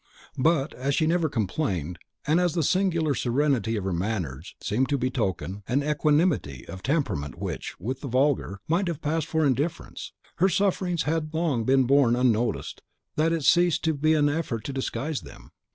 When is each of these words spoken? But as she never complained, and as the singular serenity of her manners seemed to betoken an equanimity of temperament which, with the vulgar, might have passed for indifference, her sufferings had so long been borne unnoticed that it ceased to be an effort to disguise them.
But 0.39 0.73
as 0.73 0.95
she 0.95 1.05
never 1.05 1.29
complained, 1.29 1.99
and 2.25 2.39
as 2.39 2.55
the 2.55 2.63
singular 2.63 3.13
serenity 3.13 3.75
of 3.75 3.83
her 3.83 3.93
manners 3.93 4.55
seemed 4.59 4.89
to 4.89 4.97
betoken 4.97 5.61
an 5.67 5.83
equanimity 5.83 6.67
of 6.67 6.81
temperament 6.81 7.37
which, 7.37 7.79
with 7.79 8.01
the 8.01 8.07
vulgar, 8.07 8.61
might 8.67 8.87
have 8.87 8.99
passed 9.03 9.27
for 9.27 9.45
indifference, 9.45 10.11
her 10.37 10.49
sufferings 10.49 11.03
had 11.03 11.29
so 11.31 11.37
long 11.37 11.65
been 11.65 11.83
borne 11.83 12.15
unnoticed 12.15 12.81
that 13.15 13.31
it 13.31 13.43
ceased 13.43 13.83
to 13.83 13.93
be 13.93 14.15
an 14.15 14.27
effort 14.27 14.63
to 14.63 14.73
disguise 14.73 15.21
them. 15.21 15.51